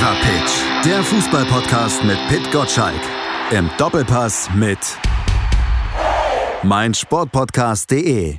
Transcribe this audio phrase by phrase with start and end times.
[0.00, 3.02] Fever Pitch, der Fußballpodcast mit Pit Gottschalk.
[3.50, 4.78] Im Doppelpass mit
[6.62, 8.36] meinsportpodcast.de.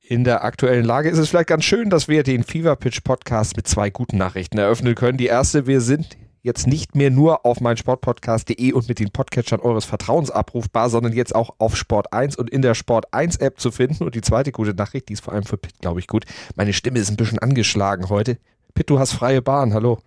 [0.00, 3.54] In der aktuellen Lage ist es vielleicht ganz schön, dass wir den Fever Pitch Podcast
[3.58, 5.18] mit zwei guten Nachrichten eröffnen können.
[5.18, 9.84] Die erste, wir sind jetzt nicht mehr nur auf meinsportpodcast.de und mit den Podcatchern eures
[9.84, 13.70] Vertrauens abrufbar, sondern jetzt auch auf Sport 1 und in der Sport 1 App zu
[13.72, 14.04] finden.
[14.04, 16.24] Und die zweite gute Nachricht, die ist vor allem für Pitt, glaube ich, gut.
[16.56, 18.38] Meine Stimme ist ein bisschen angeschlagen heute.
[18.72, 19.74] Pitt, du hast freie Bahn.
[19.74, 19.98] Hallo.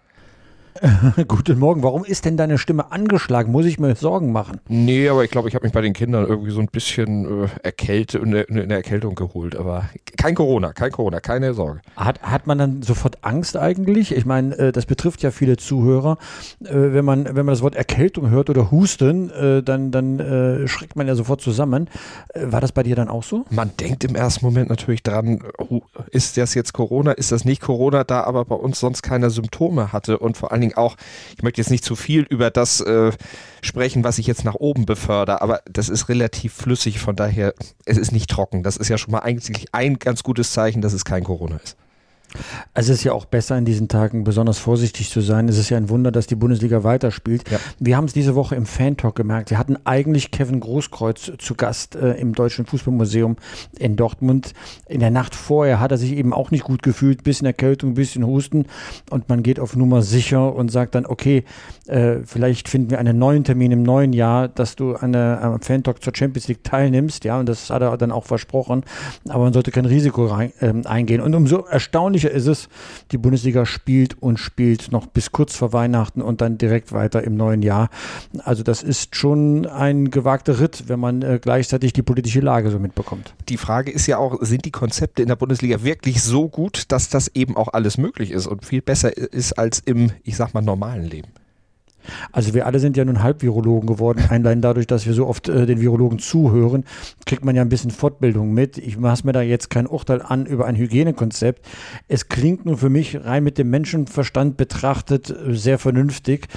[1.28, 1.84] Guten Morgen.
[1.84, 3.52] Warum ist denn deine Stimme angeschlagen?
[3.52, 4.62] Muss ich mir Sorgen machen?
[4.68, 7.48] Nee, aber ich glaube, ich habe mich bei den Kindern irgendwie so ein bisschen äh,
[7.64, 9.56] erkälte, eine, eine Erkältung geholt.
[9.56, 11.82] Aber kein Corona, kein Corona, keine Sorge.
[11.96, 14.16] Hat, hat man dann sofort Angst eigentlich?
[14.16, 16.18] Ich meine, äh, das betrifft ja viele Zuhörer.
[16.64, 20.68] Äh, wenn, man, wenn man das Wort Erkältung hört oder Husten, äh, dann, dann äh,
[20.68, 21.90] schreckt man ja sofort zusammen.
[22.34, 23.46] Äh, war das bei dir dann auch so?
[23.50, 27.62] Man denkt im ersten Moment natürlich dran, oh, ist das jetzt Corona, ist das nicht
[27.62, 30.96] Corona, da aber bei uns sonst keine Symptome hatte und vor allen Dingen auch,
[31.36, 33.12] ich möchte jetzt nicht zu viel über das äh,
[33.62, 37.54] sprechen, was ich jetzt nach oben befördere, aber das ist relativ flüssig, von daher,
[37.86, 38.64] es ist nicht trocken.
[38.64, 41.78] Das ist ja schon mal eigentlich ein ganz gutes Zeichen, dass es kein Corona ist.
[42.74, 45.48] Also es ist ja auch besser in diesen Tagen besonders vorsichtig zu sein.
[45.50, 47.50] Es ist ja ein Wunder, dass die Bundesliga weiterspielt.
[47.50, 47.60] Ja.
[47.80, 49.50] Wir haben es diese Woche im Fan-Talk gemerkt.
[49.50, 53.38] Wir hatten eigentlich Kevin Großkreuz zu Gast äh, im Deutschen Fußballmuseum
[53.78, 54.54] in Dortmund.
[54.88, 58.26] In der Nacht vorher hat er sich eben auch nicht gut gefühlt, bisschen Erkältung, bisschen
[58.26, 58.66] Husten
[59.10, 61.44] und man geht auf Nummer sicher und sagt dann, okay,
[61.88, 66.04] äh, vielleicht finden wir einen neuen Termin im neuen Jahr, dass du an der Fan-Talk
[66.04, 67.26] zur Champions League teilnimmst.
[67.26, 68.84] Ja, und das hat er dann auch versprochen.
[69.28, 71.22] Aber man sollte kein Risiko rein, äh, eingehen.
[71.22, 71.66] Und umso
[72.22, 72.70] erstaunlicher ist es,
[73.12, 77.36] die Bundesliga spielt und spielt noch bis kurz vor Weihnachten und dann direkt weiter im
[77.36, 77.90] neuen Jahr.
[78.44, 82.80] Also das ist schon ein gewagter Ritt, wenn man äh, gleichzeitig die politische Lage so
[82.80, 83.34] mitbekommt.
[83.50, 87.10] Die Frage ist ja auch, sind die Konzepte in der Bundesliga wirklich so gut, dass
[87.10, 90.62] das eben auch alles möglich ist und viel besser ist als im, ich sag mal,
[90.62, 91.30] normalen Leben?
[92.32, 94.24] Also wir alle sind ja nun Halbvirologen geworden.
[94.30, 96.86] Allein dadurch, dass wir so oft äh, den Virologen zuhören,
[97.26, 98.78] kriegt man ja ein bisschen Fortbildung mit.
[98.78, 101.66] Ich mache mir da jetzt kein Urteil an über ein Hygienekonzept.
[102.08, 106.48] Es klingt nur für mich rein mit dem Menschenverstand betrachtet sehr vernünftig.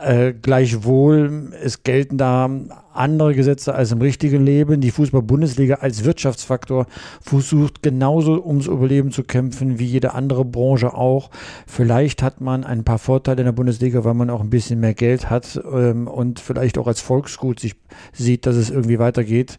[0.00, 2.48] Äh, gleichwohl, es gelten da
[2.94, 4.80] andere Gesetze als im richtigen Leben.
[4.80, 6.86] Die Fußball-Bundesliga als Wirtschaftsfaktor
[7.20, 11.30] versucht genauso ums Überleben zu kämpfen wie jede andere Branche auch.
[11.66, 14.92] Vielleicht hat man ein paar Vorteile in der Bundesliga, weil man auch ein bisschen mehr
[14.92, 17.74] Geld hat ähm, und vielleicht auch als Volksgut sich
[18.12, 19.58] sieht, dass es irgendwie weitergeht.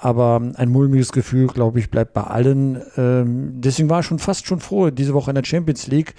[0.00, 2.82] Aber ein mulmiges Gefühl, glaube ich, bleibt bei allen.
[2.96, 6.14] Ähm, deswegen war ich schon fast schon froh, diese Woche in der Champions League,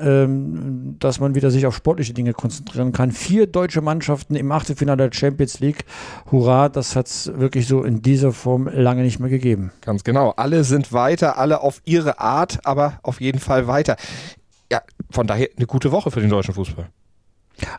[0.00, 3.12] ähm, dass man wieder sich auf sportliche Dinge konzentrieren kann.
[3.12, 5.84] Vier deutsche Mannschaften im Achtelfinale der Champions League.
[6.32, 9.70] Hurra, das hat es wirklich so in dieser Form lange nicht mehr gegeben.
[9.82, 10.30] Ganz genau.
[10.36, 13.96] Alle sind weiter, alle auf ihre Art, aber auf jeden Fall weiter.
[14.70, 16.88] Ja, von daher eine gute Woche für den deutschen Fußball.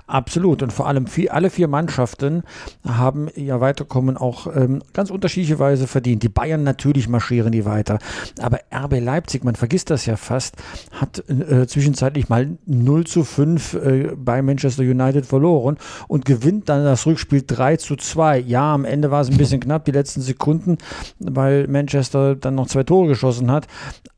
[0.08, 0.64] Absolut.
[0.64, 2.44] Und vor allem vier, alle vier Mannschaften
[2.88, 6.24] haben ja Weiterkommen auch ähm, ganz unterschiedliche Weise verdient.
[6.24, 8.00] Die Bayern natürlich marschieren die weiter.
[8.42, 10.56] Aber RB Leipzig, man vergisst das ja fast,
[10.92, 15.78] hat äh, zwischenzeitlich mal 0 zu 5 äh, bei Manchester United verloren
[16.08, 18.40] und gewinnt dann das Rückspiel 3 zu 2.
[18.40, 20.78] Ja, am Ende war es ein bisschen knapp, die letzten Sekunden,
[21.20, 23.68] weil Manchester dann noch zwei Tore geschossen hat.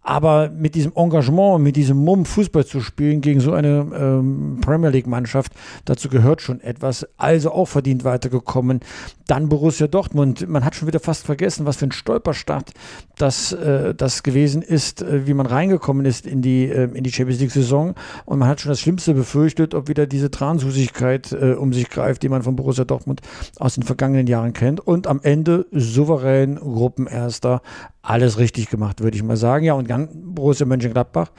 [0.09, 4.89] Aber mit diesem Engagement, mit diesem Mumm Fußball zu spielen gegen so eine ähm, Premier
[4.89, 5.51] League-Mannschaft,
[5.85, 7.07] dazu gehört schon etwas.
[7.17, 8.79] Also auch verdient weitergekommen.
[9.27, 10.49] Dann Borussia Dortmund.
[10.49, 12.71] Man hat schon wieder fast vergessen, was für ein Stolperstart
[13.19, 17.11] das, äh, das gewesen ist, äh, wie man reingekommen ist in die, äh, in die
[17.11, 17.93] Champions League-Saison.
[18.25, 22.23] Und man hat schon das Schlimmste befürchtet, ob wieder diese Transusigkeit äh, um sich greift,
[22.23, 23.21] die man von Borussia Dortmund
[23.59, 24.79] aus den vergangenen Jahren kennt.
[24.79, 27.61] Und am Ende souverän Gruppenerster
[28.01, 29.65] alles richtig gemacht, würde ich mal sagen.
[29.65, 31.31] Ja, und dann Borussia Mönchengladbach,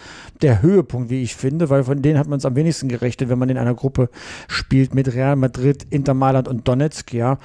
[0.43, 3.39] der Höhepunkt, wie ich finde, weil von denen hat man es am wenigsten gerechnet, wenn
[3.39, 4.09] man in einer Gruppe
[4.49, 7.13] spielt mit Real Madrid, Inter Mailand und Donetsk.
[7.13, 7.39] Ja,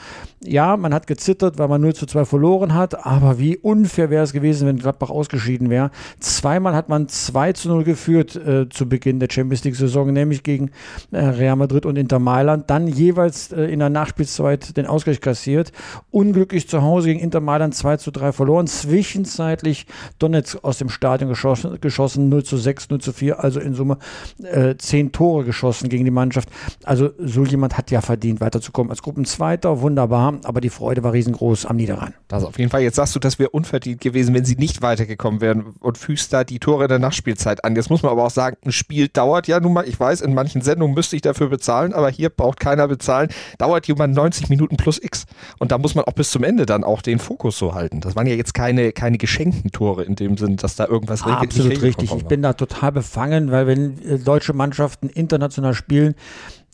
[0.43, 4.23] ja man hat gezittert, weil man 0 zu 2 verloren hat, aber wie unfair wäre
[4.23, 5.91] es gewesen, wenn Gladbach ausgeschieden wäre.
[6.19, 10.71] Zweimal hat man 2 zu 0 geführt äh, zu Beginn der Champions League-Saison, nämlich gegen
[11.11, 12.69] äh, Real Madrid und Inter Mailand.
[12.69, 15.71] Dann jeweils äh, in der Nachspielzeit den Ausgleich kassiert.
[16.11, 18.67] Unglücklich zu Hause gegen Inter Mailand 2 zu 3 verloren.
[18.67, 19.85] Zwischen zwischenzeitlich
[20.19, 23.97] Donetsk aus dem Stadion geschossen, geschossen 0 zu 6, 0 zu 4, also in Summe
[24.43, 26.49] äh, 10 Tore geschossen gegen die Mannschaft.
[26.83, 28.89] Also so jemand hat ja verdient, weiterzukommen.
[28.89, 32.13] Als Gruppenzweiter, wunderbar, aber die Freude war riesengroß am Niederrhein.
[32.27, 32.81] Das auf jeden Fall.
[32.81, 36.43] Jetzt sagst du, das wäre unverdient gewesen, wenn sie nicht weitergekommen wären und fügst da
[36.43, 37.75] die Tore in der Nachspielzeit an.
[37.75, 40.33] Jetzt muss man aber auch sagen, ein Spiel dauert ja nun mal, ich weiß, in
[40.33, 43.29] manchen Sendungen müsste ich dafür bezahlen, aber hier braucht keiner bezahlen.
[43.57, 45.25] Dauert jemand 90 Minuten plus X.
[45.59, 48.01] Und da muss man auch bis zum Ende dann auch den Fokus so halten.
[48.01, 51.23] Das waren ja jetzt keine, keine geschenkten Tore in dem Sinn, dass da da irgendwas
[51.23, 52.13] ah, Absolut richtig.
[52.13, 56.15] Ich bin da total befangen, weil wenn äh, deutsche Mannschaften international spielen,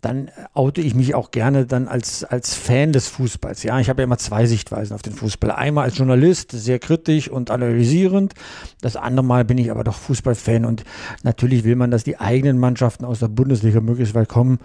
[0.02, 3.62] dann oute ich mich auch gerne dann als, als Fan des Fußballs.
[3.62, 5.52] Ja, ich habe ja immer zwei Sichtweisen auf den Fußball.
[5.52, 8.34] Einmal als Journalist, sehr kritisch und analysierend.
[8.82, 10.84] Das andere Mal bin ich aber doch Fußballfan und
[11.22, 14.60] natürlich will man, dass die eigenen Mannschaften aus der Bundesliga möglichst weit kommen.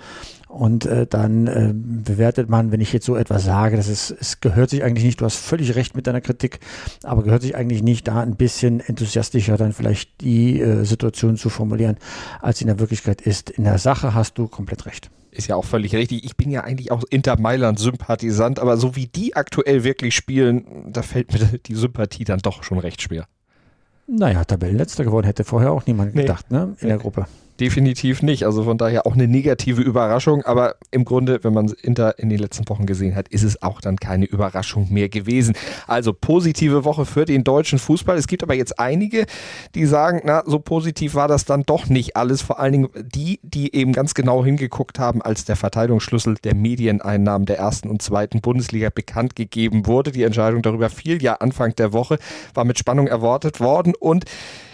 [0.56, 4.40] Und äh, dann äh, bewertet man, wenn ich jetzt so etwas sage, dass es, es
[4.40, 6.60] gehört sich eigentlich nicht, du hast völlig recht mit deiner Kritik,
[7.02, 11.50] aber gehört sich eigentlich nicht, da ein bisschen enthusiastischer dann vielleicht die äh, Situation zu
[11.50, 11.98] formulieren,
[12.40, 13.50] als sie in der Wirklichkeit ist.
[13.50, 16.24] In der Sache hast du komplett recht ist ja auch völlig richtig.
[16.24, 21.02] Ich bin ja eigentlich auch Inter Mailand-Sympathisant, aber so wie die aktuell wirklich spielen, da
[21.02, 23.26] fällt mir die Sympathie dann doch schon recht schwer.
[24.06, 26.22] Naja, Tabellenletzter geworden hätte vorher auch niemand nee.
[26.22, 26.74] gedacht, ne?
[26.80, 27.26] In der Gruppe
[27.60, 28.44] definitiv nicht.
[28.44, 30.42] Also von daher auch eine negative Überraschung.
[30.42, 33.80] Aber im Grunde, wenn man Inter in den letzten Wochen gesehen hat, ist es auch
[33.80, 35.54] dann keine Überraschung mehr gewesen.
[35.86, 38.16] Also positive Woche für den deutschen Fußball.
[38.16, 39.26] Es gibt aber jetzt einige,
[39.74, 42.42] die sagen, na, so positiv war das dann doch nicht alles.
[42.42, 47.46] Vor allen Dingen die, die eben ganz genau hingeguckt haben, als der Verteilungsschlüssel der Medieneinnahmen
[47.46, 50.12] der ersten und zweiten Bundesliga bekannt gegeben wurde.
[50.12, 52.18] Die Entscheidung darüber fiel ja Anfang der Woche,
[52.54, 54.24] war mit Spannung erwartet worden und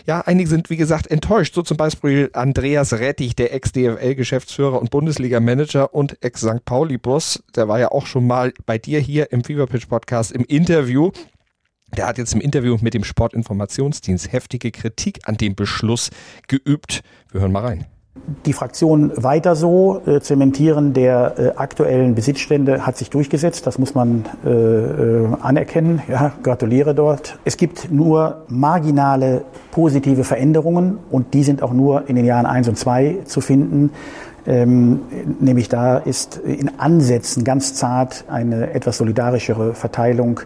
[0.06, 1.54] ja, einige sind, wie gesagt, enttäuscht.
[1.54, 2.30] So zum Beispiel
[2.72, 6.64] Andreas Rettich, der Ex-DFL-Geschäftsführer und Bundesliga-Manager und Ex-St.
[6.64, 7.44] Pauli-Boss.
[7.54, 11.10] Der war ja auch schon mal bei dir hier im Feverpitch-Podcast im Interview.
[11.94, 16.08] Der hat jetzt im Interview mit dem Sportinformationsdienst heftige Kritik an dem Beschluss
[16.48, 17.02] geübt.
[17.30, 17.84] Wir hören mal rein.
[18.44, 23.66] Die Fraktion weiter so äh, zementieren der äh, aktuellen Besitzstände hat sich durchgesetzt.
[23.66, 26.02] Das muss man äh, äh, anerkennen.
[26.08, 27.38] Ja, gratuliere dort.
[27.44, 32.68] Es gibt nur marginale positive Veränderungen und die sind auch nur in den Jahren eins
[32.68, 33.90] und zwei zu finden.
[34.46, 35.00] Ähm,
[35.40, 40.40] nämlich da ist in Ansätzen ganz zart eine etwas solidarischere Verteilung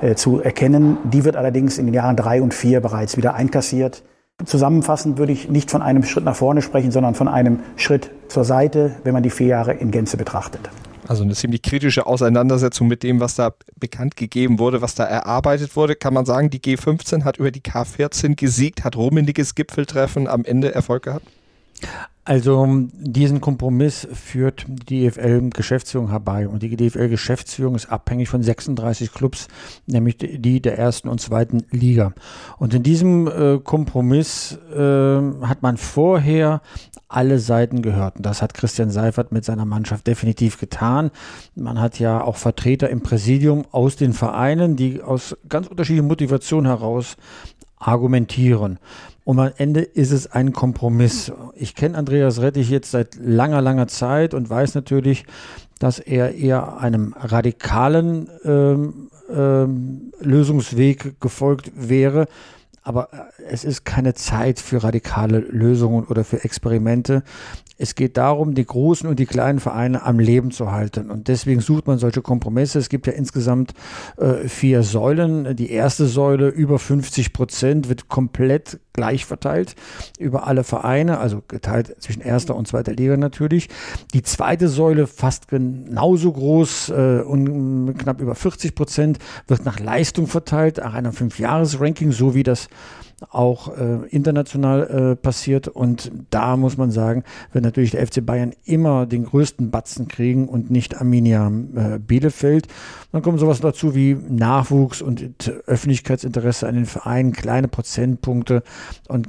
[0.00, 0.98] äh, zu erkennen.
[1.04, 4.02] Die wird allerdings in den Jahren drei und vier bereits wieder einkassiert.
[4.44, 8.44] Zusammenfassend würde ich nicht von einem Schritt nach vorne sprechen, sondern von einem Schritt zur
[8.44, 10.68] Seite, wenn man die vier Jahre in Gänze betrachtet.
[11.08, 15.74] Also eine ziemlich kritische Auseinandersetzung mit dem, was da bekannt gegeben wurde, was da erarbeitet
[15.74, 15.94] wurde.
[15.96, 20.74] Kann man sagen, die G15 hat über die K14 gesiegt, hat rummeniges Gipfeltreffen am Ende
[20.74, 21.26] Erfolg gehabt?
[22.26, 26.48] Also diesen Kompromiss führt die DFL-Geschäftsführung herbei.
[26.48, 29.46] Und die DFL-Geschäftsführung ist abhängig von 36 Clubs,
[29.86, 32.14] nämlich die der ersten und zweiten Liga.
[32.58, 36.62] Und in diesem äh, Kompromiss äh, hat man vorher
[37.06, 38.16] alle Seiten gehört.
[38.16, 41.12] Und das hat Christian Seifert mit seiner Mannschaft definitiv getan.
[41.54, 46.66] Man hat ja auch Vertreter im Präsidium aus den Vereinen, die aus ganz unterschiedlichen Motivationen
[46.66, 47.16] heraus
[47.78, 48.80] argumentieren.
[49.26, 51.32] Und am Ende ist es ein Kompromiss.
[51.56, 55.26] Ich kenne Andreas Rettich jetzt seit langer, langer Zeit und weiß natürlich,
[55.80, 62.28] dass er eher einem radikalen ähm, ähm, Lösungsweg gefolgt wäre.
[62.84, 63.08] Aber
[63.50, 67.24] es ist keine Zeit für radikale Lösungen oder für Experimente.
[67.78, 71.10] Es geht darum, die großen und die kleinen Vereine am Leben zu halten.
[71.10, 72.78] Und deswegen sucht man solche Kompromisse.
[72.78, 73.74] Es gibt ja insgesamt
[74.18, 75.56] äh, vier Säulen.
[75.56, 79.76] Die erste Säule über 50 Prozent wird komplett gleich verteilt
[80.18, 83.68] über alle Vereine, also geteilt zwischen erster und zweiter Liga natürlich.
[84.14, 90.26] Die zweite Säule fast genauso groß äh, und knapp über 40 Prozent wird nach Leistung
[90.26, 92.68] verteilt, nach einem Fünfjahres-Ranking, so wie das
[93.30, 95.68] auch äh, international äh, passiert.
[95.68, 100.48] Und da muss man sagen, wird natürlich der FC Bayern immer den größten Batzen kriegen
[100.48, 102.68] und nicht Arminia äh, Bielefeld.
[103.12, 108.62] Dann kommt sowas dazu wie Nachwuchs und Öffentlichkeitsinteresse an den Vereinen, kleine Prozentpunkte
[109.08, 109.28] und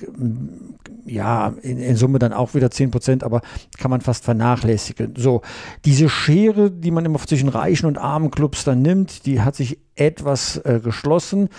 [1.06, 3.42] ja, in, in, Summe dann auch wieder 10 Prozent, aber
[3.78, 5.14] kann man fast vernachlässigen.
[5.18, 5.42] So,
[5.86, 9.80] diese Schere, die man immer zwischen reichen und armen Clubs dann nimmt, die hat sich
[9.98, 11.50] etwas äh, geschlossen.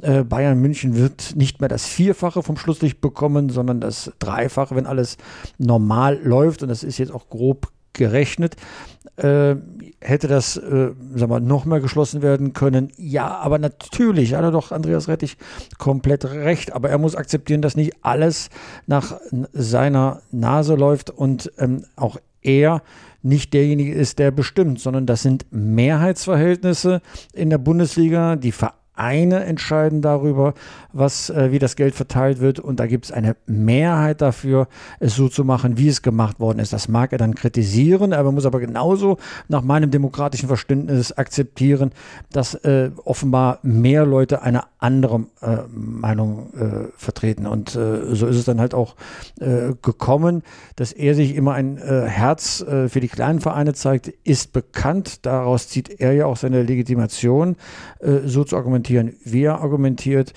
[0.00, 4.86] Äh, Bayern München wird nicht mehr das Vierfache vom Schlusslicht bekommen, sondern das Dreifache, wenn
[4.86, 5.16] alles
[5.58, 6.62] normal läuft.
[6.62, 8.56] Und das ist jetzt auch grob gerechnet.
[9.16, 9.56] Äh,
[10.00, 12.92] hätte das, äh, sag mal, noch mehr geschlossen werden können?
[12.96, 15.36] Ja, aber natürlich, hat er doch Andreas Rettich
[15.76, 16.72] komplett recht.
[16.72, 18.48] Aber er muss akzeptieren, dass nicht alles
[18.86, 19.18] nach
[19.52, 22.82] seiner Nase läuft und ähm, auch er
[23.22, 27.02] nicht derjenige ist, der bestimmt, sondern das sind Mehrheitsverhältnisse
[27.32, 28.36] in der Bundesliga.
[28.36, 30.54] Die Vereine entscheiden darüber,
[30.92, 32.60] was, äh, wie das Geld verteilt wird.
[32.60, 34.68] Und da gibt es eine Mehrheit dafür,
[35.00, 36.72] es so zu machen, wie es gemacht worden ist.
[36.72, 41.92] Das mag er dann kritisieren, aber muss aber genauso nach meinem demokratischen Verständnis akzeptieren,
[42.32, 47.46] dass äh, offenbar mehr Leute eine andere äh, Meinung äh, vertreten.
[47.46, 48.94] Und äh, so ist es dann halt auch
[49.40, 50.42] äh, gekommen,
[50.76, 55.26] dass er sich immer ein Herz für die kleinen Vereine zeigt, ist bekannt.
[55.26, 57.56] Daraus zieht er ja auch seine Legitimation,
[58.24, 60.32] so zu argumentieren, wie er argumentiert.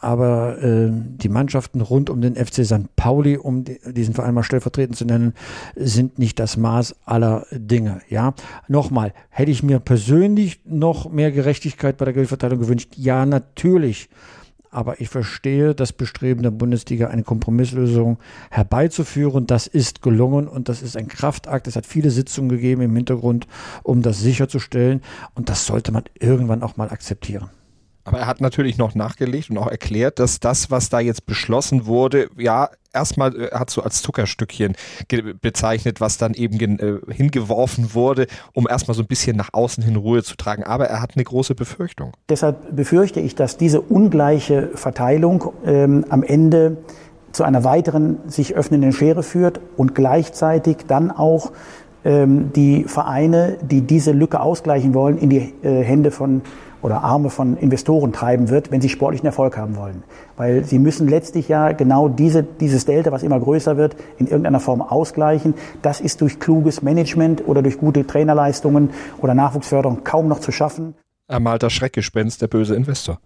[0.00, 2.94] aber äh, die Mannschaften rund um den FC St.
[2.94, 5.34] Pauli, um die, diesen Verein mal stellvertretend zu nennen,
[5.74, 8.00] sind nicht das Maß aller Dinge.
[8.08, 8.34] Ja,
[8.68, 12.92] nochmal, hätte ich mir persönlich noch mehr Gerechtigkeit bei der Geldverteilung gewünscht?
[12.96, 14.08] Ja, natürlich.
[14.70, 18.18] Aber ich verstehe das Bestreben der Bundesliga, eine Kompromisslösung
[18.50, 19.46] herbeizuführen.
[19.46, 21.66] Das ist gelungen und das ist ein Kraftakt.
[21.66, 23.46] Es hat viele Sitzungen gegeben im Hintergrund,
[23.82, 25.00] um das sicherzustellen.
[25.34, 27.48] Und das sollte man irgendwann auch mal akzeptieren.
[28.08, 31.84] Aber er hat natürlich noch nachgelegt und auch erklärt, dass das, was da jetzt beschlossen
[31.84, 34.74] wurde, ja, erstmal äh, hat so als Zuckerstückchen
[35.42, 39.96] bezeichnet, was dann eben äh, hingeworfen wurde, um erstmal so ein bisschen nach außen hin
[39.96, 40.64] Ruhe zu tragen.
[40.64, 42.12] Aber er hat eine große Befürchtung.
[42.30, 46.78] Deshalb befürchte ich, dass diese ungleiche Verteilung ähm, am Ende
[47.32, 51.52] zu einer weiteren sich öffnenden Schere führt und gleichzeitig dann auch
[52.04, 56.40] ähm, die Vereine, die diese Lücke ausgleichen wollen, in die äh, Hände von
[56.82, 60.02] oder Arme von Investoren treiben wird, wenn sie sportlichen Erfolg haben wollen.
[60.36, 64.60] Weil sie müssen letztlich ja genau diese, dieses Delta, was immer größer wird, in irgendeiner
[64.60, 65.54] Form ausgleichen.
[65.82, 70.94] Das ist durch kluges Management oder durch gute Trainerleistungen oder Nachwuchsförderung kaum noch zu schaffen.
[71.26, 73.18] Er malt das Schreckgespenst, der böse Investor.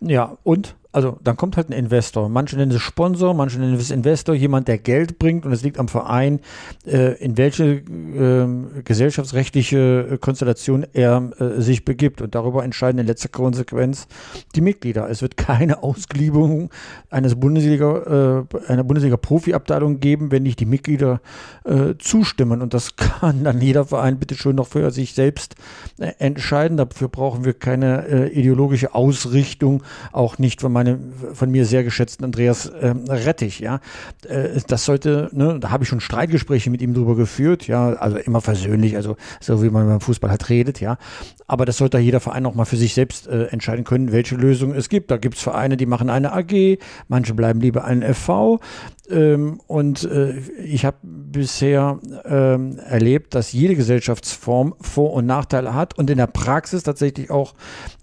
[0.00, 2.30] Ja, und also dann kommt halt ein Investor.
[2.30, 5.78] Manche nennen es Sponsor, manche nennen es Investor, jemand, der Geld bringt und es liegt
[5.78, 6.40] am Verein,
[6.86, 12.22] äh, in welche äh, gesellschaftsrechtliche Konstellation er äh, sich begibt.
[12.22, 14.08] Und darüber entscheiden in letzter Konsequenz
[14.54, 15.10] die Mitglieder.
[15.10, 16.70] Es wird keine Ausgliederung
[17.10, 21.20] eines Bundesliga, äh, einer Bundesliga-Profi-Abteilung geben, wenn nicht die Mitglieder
[21.64, 22.62] äh, zustimmen.
[22.62, 25.56] Und das kann dann jeder Verein bitte schön noch für sich selbst
[25.98, 26.78] äh, entscheiden.
[26.78, 32.24] Dafür brauchen wir keine ideologische Ausrichtung, auch nicht, wenn man meinem von mir sehr geschätzten
[32.24, 33.80] Andreas äh, Rettich, ja.
[34.28, 38.16] Äh, das sollte, ne, da habe ich schon Streitgespräche mit ihm drüber geführt, ja, also
[38.16, 40.98] immer versöhnlich, also so wie man beim Fußball halt redet, ja.
[41.46, 44.74] Aber das sollte jeder Verein auch mal für sich selbst äh, entscheiden können, welche Lösung
[44.74, 45.10] es gibt.
[45.10, 46.78] Da gibt es Vereine, die machen eine AG,
[47.08, 48.60] manche bleiben lieber ein FV.
[49.10, 55.96] Ähm, und äh, ich habe bisher ähm, erlebt, dass jede Gesellschaftsform Vor- und Nachteile hat
[55.98, 57.54] und in der Praxis tatsächlich auch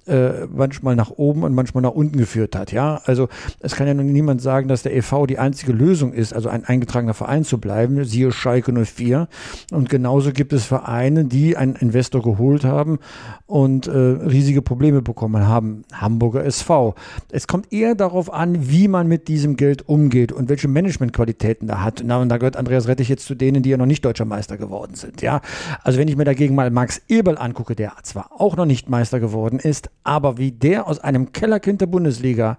[0.06, 2.72] äh, manchmal nach oben und manchmal nach unten geführt hat.
[2.72, 3.30] Ja, also
[3.60, 6.66] es kann ja nun niemand sagen, dass der EV die einzige Lösung ist, also ein
[6.66, 8.04] eingetragener Verein zu bleiben.
[8.04, 9.28] Siehe Schalke 04.
[9.72, 13.00] Und genauso gibt es Vereine, die einen Investor geholt haben
[13.46, 15.84] und äh, riesige Probleme bekommen haben.
[15.94, 16.96] Hamburger SV.
[17.32, 20.68] Es kommt eher darauf an, wie man mit diesem Geld umgeht und welche
[21.00, 22.04] Managementqualitäten da hat.
[22.06, 24.58] Na, und da gehört Andreas Rettich jetzt zu denen, die ja noch nicht deutscher Meister
[24.58, 25.22] geworden sind.
[25.22, 25.42] Ja,
[25.84, 29.20] also wenn ich mir dagegen mal Max Eberl angucke, der zwar auch noch nicht Meister
[29.20, 32.58] geworden ist, aber wie der aus einem Kellerkind der Bundesliga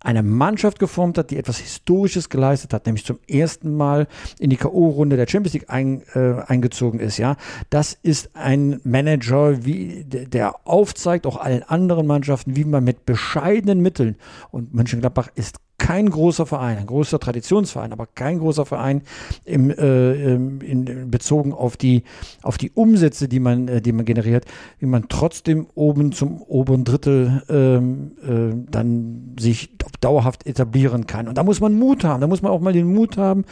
[0.00, 4.06] eine Mannschaft geformt hat, die etwas Historisches geleistet hat, nämlich zum ersten Mal
[4.38, 7.36] in die K.O.-Runde der Champions League ein, äh, eingezogen ist, ja.
[7.68, 13.80] Das ist ein Manager, wie, der aufzeigt, auch allen anderen Mannschaften, wie man mit bescheidenen
[13.80, 14.14] Mitteln,
[14.52, 19.02] und Mönchengladbach ist kein großer Verein, ein großer Traditionsverein, aber kein großer Verein
[19.44, 22.02] im, äh, in, bezogen auf die,
[22.42, 24.44] auf die Umsätze, die man, äh, die man generiert,
[24.80, 29.70] wie man trotzdem oben zum oberen Drittel ähm, äh, dann sich
[30.00, 31.28] dauerhaft etablieren kann.
[31.28, 33.44] Und da muss man Mut haben, da muss man auch mal den Mut haben,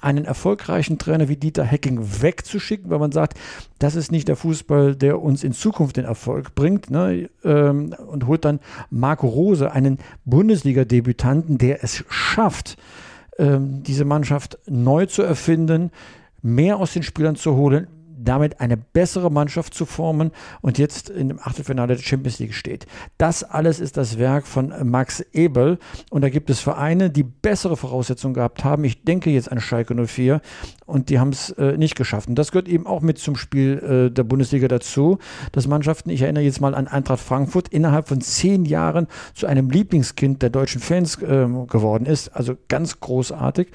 [0.00, 3.38] einen erfolgreichen Trainer wie Dieter Hecking wegzuschicken, weil man sagt,
[3.78, 6.90] das ist nicht der Fußball, der uns in Zukunft den Erfolg bringt.
[6.90, 7.28] Ne?
[7.44, 8.60] Ähm, und holt dann
[8.90, 12.76] Marco Rose, einen Bundesliga-Debütanten, der es schafft,
[13.38, 15.90] ähm, diese Mannschaft neu zu erfinden,
[16.42, 17.86] mehr aus den Spielern zu holen,
[18.24, 22.86] damit eine bessere Mannschaft zu formen und jetzt in dem Achtelfinale der Champions League steht.
[23.18, 25.78] Das alles ist das Werk von Max Ebel
[26.10, 28.84] und da gibt es Vereine, die bessere Voraussetzungen gehabt haben.
[28.84, 30.40] Ich denke jetzt an Schalke 04
[30.92, 32.28] und die haben es äh, nicht geschafft.
[32.28, 35.18] Und das gehört eben auch mit zum Spiel äh, der Bundesliga dazu,
[35.50, 39.70] dass Mannschaften, ich erinnere jetzt mal an Eintracht Frankfurt, innerhalb von zehn Jahren zu einem
[39.70, 42.28] Lieblingskind der deutschen Fans äh, geworden ist.
[42.36, 43.68] Also ganz großartig.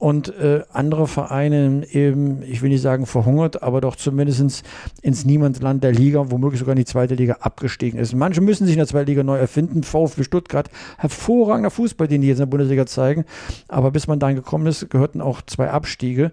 [0.00, 4.64] Und äh, andere Vereine eben, ich will nicht sagen verhungert, aber doch zumindest
[5.02, 8.14] ins Niemandsland der Liga, womöglich sogar in die zweite Liga abgestiegen ist.
[8.14, 9.82] Manche müssen sich in der zweiten Liga neu erfinden.
[9.82, 13.26] VfB Stuttgart, hervorragender Fußball, den die jetzt in der Bundesliga zeigen.
[13.68, 16.32] Aber bis man dahin gekommen ist, gehörten auch zwei Abstiege.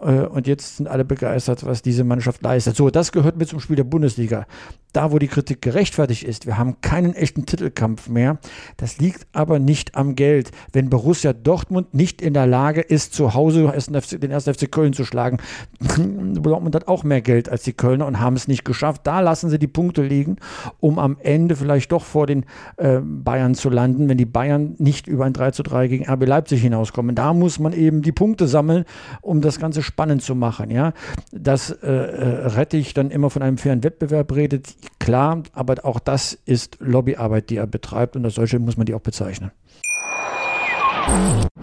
[0.00, 2.74] und jetzt sind alle begeistert, was diese Mannschaft leistet.
[2.74, 4.46] So, das gehört mit zum Spiel der Bundesliga.
[4.92, 8.38] Da, wo die Kritik gerechtfertigt ist, wir haben keinen echten Titelkampf mehr.
[8.76, 10.50] Das liegt aber nicht am Geld.
[10.72, 14.44] Wenn Borussia Dortmund nicht in der Lage ist, zu Hause den 1.
[14.44, 15.38] FC Köln zu schlagen,
[16.34, 19.02] Dortmund hat auch mehr Geld als die Kölner und haben es nicht geschafft.
[19.04, 20.36] Da lassen sie die Punkte liegen,
[20.80, 22.44] um am Ende vielleicht doch vor den
[22.76, 26.26] äh, Bayern zu landen, wenn die Bayern nicht über ein 3 zu 3 gegen RB
[26.26, 27.14] Leipzig hinauskommen.
[27.14, 28.84] Da muss man eben die Punkte sammeln,
[29.20, 30.70] um das ganze spannend zu machen.
[30.70, 30.92] Ja,
[31.32, 36.38] dass äh, äh, Rettich dann immer von einem fairen Wettbewerb redet, klar, aber auch das
[36.46, 39.50] ist Lobbyarbeit, die er betreibt und als solche muss man die auch bezeichnen.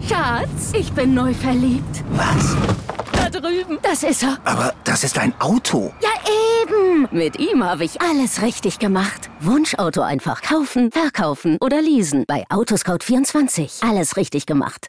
[0.06, 2.04] Schatz, ich bin neu verliebt.
[2.10, 2.56] Was?
[3.12, 3.78] Da drüben.
[3.82, 4.38] Das ist er.
[4.44, 5.92] Aber das ist ein Auto.
[6.02, 6.10] Ja,
[6.62, 7.08] eben.
[7.10, 9.30] Mit ihm habe ich alles richtig gemacht.
[9.40, 12.24] Wunschauto einfach kaufen, verkaufen oder leasen.
[12.26, 13.88] Bei Autoscout24.
[13.88, 14.88] Alles richtig gemacht.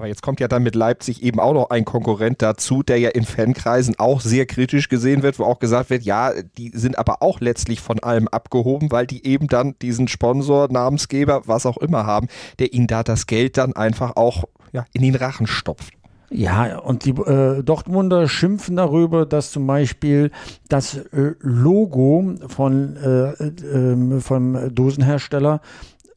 [0.00, 3.10] Aber jetzt kommt ja dann mit Leipzig eben auch noch ein Konkurrent dazu, der ja
[3.10, 7.22] in Fankreisen auch sehr kritisch gesehen wird, wo auch gesagt wird, ja, die sind aber
[7.22, 12.06] auch letztlich von allem abgehoben, weil die eben dann diesen Sponsor, Namensgeber, was auch immer
[12.06, 15.92] haben, der ihnen da das Geld dann einfach auch ja, in den Rachen stopft.
[16.32, 20.30] Ja, und die äh, Dortmunder schimpfen darüber, dass zum Beispiel
[20.68, 25.60] das äh, Logo von, äh, äh, vom Dosenhersteller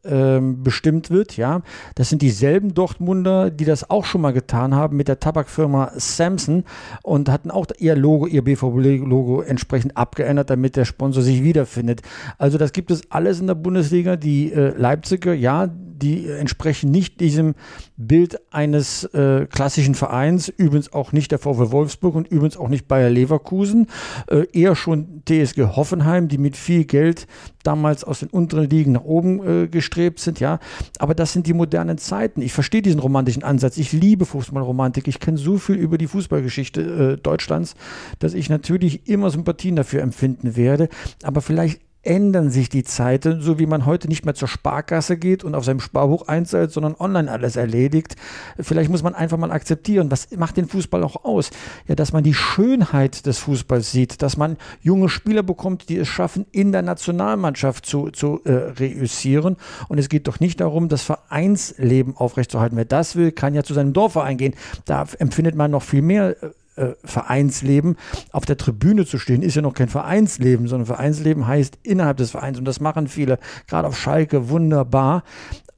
[0.05, 1.61] ähm, bestimmt wird, ja.
[1.95, 6.63] Das sind dieselben Dortmunder, die das auch schon mal getan haben mit der Tabakfirma Samson
[7.03, 12.01] und hatten auch ihr Logo, ihr BVB-Logo entsprechend abgeändert, damit der Sponsor sich wiederfindet.
[12.37, 14.15] Also das gibt es alles in der Bundesliga.
[14.15, 17.55] Die äh, Leipziger, ja, die entsprechen nicht diesem
[17.95, 22.87] Bild eines äh, klassischen Vereins, übrigens auch nicht der VW Wolfsburg und übrigens auch nicht
[22.87, 23.87] Bayer Leverkusen,
[24.27, 27.27] äh, eher schon TSG Hoffenheim, die mit viel Geld
[27.63, 30.59] damals aus den unteren Ligen nach oben äh, gestrebt sind, ja.
[30.99, 32.41] Aber das sind die modernen Zeiten.
[32.41, 33.77] Ich verstehe diesen romantischen Ansatz.
[33.77, 35.07] Ich liebe Fußballromantik.
[35.07, 37.75] Ich kenne so viel über die Fußballgeschichte äh, Deutschlands,
[38.19, 40.89] dass ich natürlich immer Sympathien dafür empfinden werde.
[41.21, 45.43] Aber vielleicht ändern sich die Zeiten, so wie man heute nicht mehr zur Sparkasse geht
[45.43, 48.15] und auf seinem Sparbuch einzahlt, sondern online alles erledigt.
[48.59, 51.49] Vielleicht muss man einfach mal akzeptieren, was macht den Fußball auch aus?
[51.87, 56.09] Ja, dass man die Schönheit des Fußballs sieht, dass man junge Spieler bekommt, die es
[56.09, 59.55] schaffen, in der Nationalmannschaft zu, zu äh, reüssieren.
[59.87, 62.77] Und es geht doch nicht darum, das Vereinsleben aufrechtzuerhalten.
[62.77, 64.55] Wer das will, kann ja zu seinem Dorfverein gehen.
[64.85, 66.35] Da empfindet man noch viel mehr
[66.75, 67.97] äh, Vereinsleben.
[68.31, 72.31] Auf der Tribüne zu stehen, ist ja noch kein Vereinsleben, sondern Vereinsleben heißt innerhalb des
[72.31, 72.57] Vereins.
[72.57, 75.23] Und das machen viele, gerade auf Schalke, wunderbar.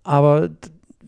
[0.03, 0.49] Aber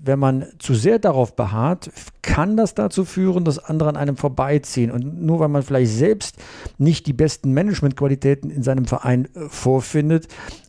[0.08, 1.91] wenn man zu sehr darauf beharrt,
[2.22, 4.91] kann das dazu führen, dass andere an einem vorbeiziehen.
[4.91, 6.38] Und nur weil man vielleicht selbst
[6.78, 10.28] nicht die besten Managementqualitäten in seinem Verein äh, vorfindet,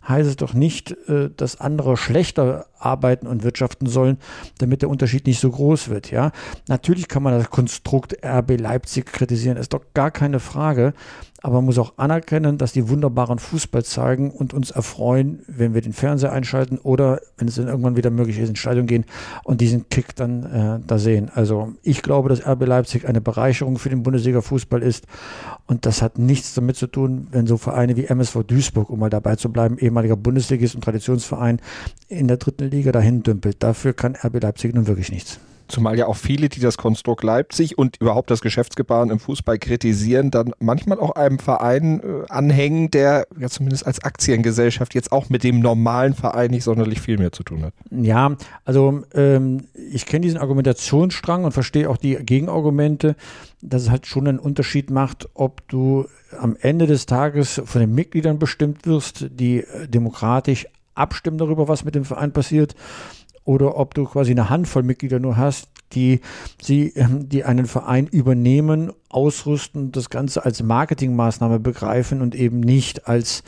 [0.08, 4.18] heißt es doch nicht, äh, dass andere schlechter arbeiten und wirtschaften sollen,
[4.58, 6.10] damit der Unterschied nicht so groß wird.
[6.10, 6.32] Ja,
[6.68, 10.94] natürlich kann man das Konstrukt RB Leipzig kritisieren, ist doch gar keine Frage.
[11.40, 15.80] Aber man muss auch anerkennen, dass die wunderbaren Fußball zeigen und uns erfreuen, wenn wir
[15.80, 19.04] den Fernseher einschalten oder wenn es dann irgendwann wieder möglich ist, in Stadion gehen
[19.44, 21.30] und diesen Kick dann äh, da sehen.
[21.32, 25.06] Also ich glaube, dass RB Leipzig eine Bereicherung für den Bundesliga-Fußball ist
[25.66, 29.10] und das hat nichts damit zu tun, wenn so Vereine wie MSV Duisburg, um mal
[29.10, 31.60] dabei zu bleiben, ehemaliger Bundesligist und Traditionsverein
[32.08, 33.62] in der dritten Liga dahin dümpelt.
[33.62, 35.38] Dafür kann RB Leipzig nun wirklich nichts.
[35.68, 40.30] Zumal ja auch viele, die das Konstrukt Leipzig und überhaupt das Geschäftsgebaren im Fußball kritisieren,
[40.30, 45.44] dann manchmal auch einem Verein äh, anhängen, der ja zumindest als Aktiengesellschaft jetzt auch mit
[45.44, 47.74] dem normalen Verein nicht sonderlich viel mehr zu tun hat.
[47.90, 53.14] Ja, also ähm, ich kenne diesen Argumentationsstrang und verstehe auch die Gegenargumente,
[53.60, 56.06] dass es halt schon einen Unterschied macht, ob du
[56.38, 61.84] am Ende des Tages von den Mitgliedern bestimmt wirst, die äh, demokratisch abstimmen darüber, was
[61.84, 62.74] mit dem Verein passiert
[63.48, 66.20] oder ob du quasi eine Handvoll Mitglieder nur hast, die,
[66.60, 73.08] sie, ähm, die einen Verein übernehmen, ausrüsten, das Ganze als Marketingmaßnahme begreifen und eben nicht
[73.08, 73.42] als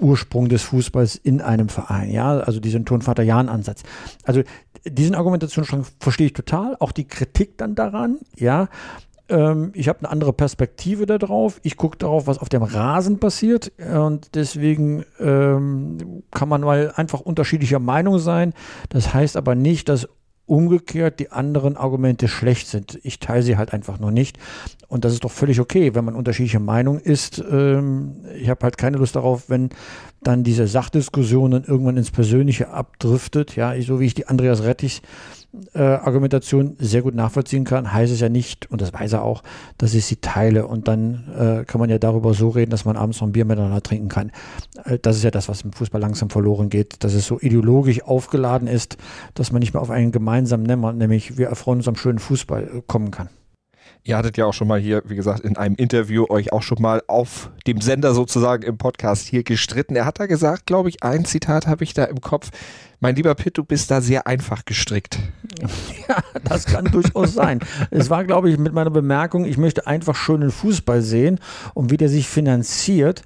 [0.00, 2.10] Ursprung des Fußballs in einem Verein.
[2.10, 3.84] Ja, also diesen Turnvater-Jan-Ansatz.
[4.24, 4.42] Also
[4.84, 6.76] diesen Argumentationsstrang verstehe ich total.
[6.80, 8.68] Auch die Kritik dann daran, ja.
[9.28, 11.60] Ähm, ich habe eine andere Perspektive darauf.
[11.62, 13.72] Ich gucke darauf, was auf dem Rasen passiert.
[13.78, 18.52] Und deswegen ähm, kann man mal einfach unterschiedlicher Meinung sein.
[18.88, 20.08] Das heißt aber nicht, dass
[20.46, 22.98] umgekehrt die anderen Argumente schlecht sind.
[23.02, 24.38] Ich teile sie halt einfach nur nicht.
[24.88, 27.42] Und das ist doch völlig okay, wenn man unterschiedlicher Meinung ist.
[27.50, 29.70] Ähm, ich habe halt keine Lust darauf, wenn
[30.22, 33.56] dann diese Sachdiskussion dann irgendwann ins Persönliche abdriftet.
[33.56, 35.02] Ja, so wie ich die Andreas Rettich
[35.74, 39.42] äh, Argumentation sehr gut nachvollziehen kann, heißt es ja nicht, und das weiß er auch,
[39.78, 40.66] dass ich sie teile.
[40.66, 43.44] Und dann äh, kann man ja darüber so reden, dass man abends noch ein Bier
[43.44, 44.32] miteinander trinken kann.
[44.84, 48.02] Äh, das ist ja das, was im Fußball langsam verloren geht, dass es so ideologisch
[48.02, 48.96] aufgeladen ist,
[49.34, 52.62] dass man nicht mehr auf einen gemeinsamen Nenner, nämlich wir erfreuen uns am schönen Fußball,
[52.64, 53.28] äh, kommen kann.
[54.06, 56.80] Ihr hattet ja auch schon mal hier, wie gesagt, in einem Interview euch auch schon
[56.80, 59.96] mal auf dem Sender sozusagen im Podcast hier gestritten.
[59.96, 62.50] Er hat da gesagt, glaube ich, ein Zitat habe ich da im Kopf.
[63.00, 65.18] Mein lieber Pitt, du bist da sehr einfach gestrickt.
[66.08, 67.58] Ja, das kann durchaus sein.
[67.90, 71.40] Es war, glaube ich, mit meiner Bemerkung, ich möchte einfach schönen Fußball sehen
[71.74, 73.22] und wie der sich finanziert.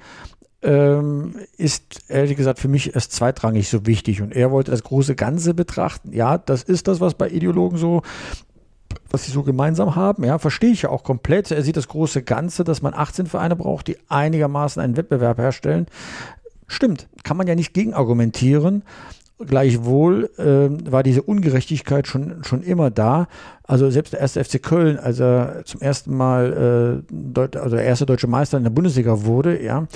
[0.62, 4.22] Ähm, ist ehrlich gesagt für mich erst zweitrangig so wichtig.
[4.22, 6.14] Und er wollte das große Ganze betrachten.
[6.14, 8.02] Ja, das ist das, was bei Ideologen so
[9.11, 11.50] was sie so gemeinsam haben, ja, verstehe ich ja auch komplett.
[11.50, 15.87] Er sieht das große Ganze, dass man 18 Vereine braucht, die einigermaßen einen Wettbewerb herstellen.
[16.66, 18.83] Stimmt, kann man ja nicht gegen argumentieren.
[19.38, 23.26] Gleichwohl äh, war diese Ungerechtigkeit schon, schon immer da.
[23.70, 28.04] Also selbst der erste FC Köln, als er zum ersten Mal äh, also der erste
[28.04, 29.87] deutsche Meister in der Bundesliga wurde, ja,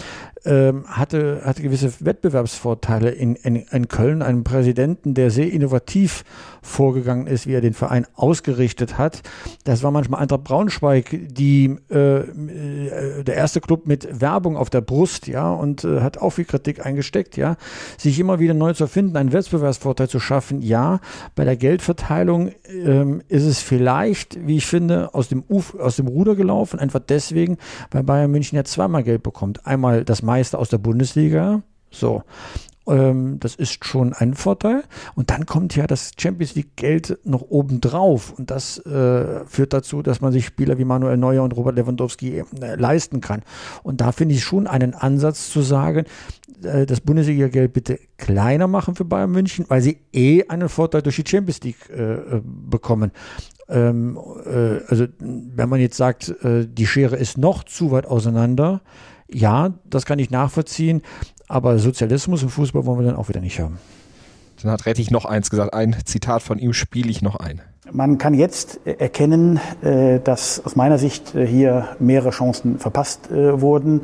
[0.45, 6.23] ähm, hatte, hatte gewisse Wettbewerbsvorteile in, in, in Köln, einem Präsidenten, der sehr innovativ
[6.63, 9.23] vorgegangen ist, wie er den Verein ausgerichtet hat.
[9.65, 14.83] Das war manchmal Eintracht Braunschweig, die äh, äh, der erste Club mit Werbung auf der
[14.83, 17.57] Brust, ja, und äh, hat auch viel Kritik eingesteckt, ja,
[17.99, 21.01] sich immer wieder neu zu finden, einen Wettbewerbsvorteil zu schaffen, ja.
[21.35, 26.07] Bei der Geldverteilung ähm, ist es vielleicht, wie ich finde, aus dem, Uf, aus dem
[26.07, 27.59] Ruder gelaufen, einfach deswegen,
[27.91, 29.67] weil Bayern München ja zweimal Geld bekommt.
[29.67, 32.23] Einmal das Meister aus der Bundesliga, so.
[32.87, 34.83] Ähm, das ist schon ein Vorteil.
[35.15, 38.35] Und dann kommt ja das Champions League Geld noch obendrauf.
[38.37, 42.41] Und das äh, führt dazu, dass man sich Spieler wie Manuel Neuer und Robert Lewandowski
[42.41, 42.45] äh,
[42.77, 43.43] leisten kann.
[43.83, 46.05] Und da finde ich schon einen Ansatz zu sagen,
[46.63, 51.17] äh, das Bundesliga-Geld bitte kleiner machen für Bayern München, weil sie eh einen Vorteil durch
[51.17, 53.13] die Champions League äh, äh bekommen.
[53.69, 58.81] Ähm, äh, also wenn man jetzt sagt, äh, die Schere ist noch zu weit auseinander,
[59.29, 61.03] ja, das kann ich nachvollziehen,
[61.49, 63.79] aber Sozialismus im Fußball wollen wir dann auch wieder nicht haben.
[64.63, 67.61] Dann hat Rettich noch eins gesagt, ein Zitat von ihm spiele ich noch ein.
[67.91, 74.03] Man kann jetzt erkennen, äh, dass aus meiner Sicht hier mehrere Chancen verpasst wurden.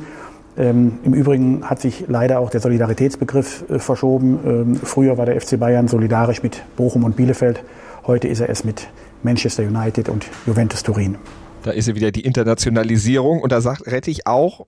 [0.57, 4.39] Ähm, Im Übrigen hat sich leider auch der Solidaritätsbegriff verschoben.
[4.45, 7.63] Ähm, früher war der FC Bayern solidarisch mit Bochum und Bielefeld.
[8.05, 8.87] Heute ist er es mit
[9.23, 11.17] Manchester United und Juventus Turin.
[11.63, 14.65] Da ist ja wieder die Internationalisierung und da sagt Rettich auch,